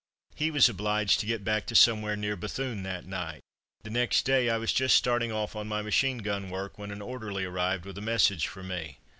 [0.33, 3.43] He was obliged to get back to somewhere near Bethune that night.
[3.83, 7.03] The next day I was just starting off on my machine gun work when an
[7.03, 8.97] orderly arrived with a message for me.